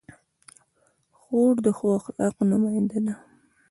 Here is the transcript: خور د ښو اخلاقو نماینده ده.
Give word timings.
خور 1.19 1.55
د 1.65 1.67
ښو 1.77 1.87
اخلاقو 1.99 2.43
نماینده 2.51 2.97
ده. 3.05 3.13